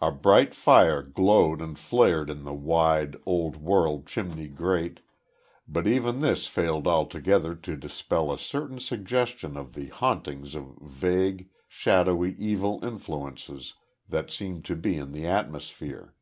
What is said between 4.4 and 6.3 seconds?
grate, but even